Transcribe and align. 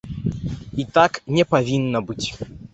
І 0.85 0.87
так 0.97 1.21
не 1.37 1.47
павінна 1.53 2.05
быць. 2.11 2.23